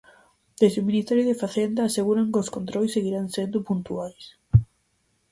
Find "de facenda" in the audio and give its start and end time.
1.27-1.81